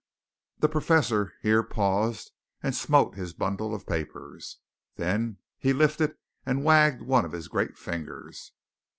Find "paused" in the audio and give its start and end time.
1.61-2.31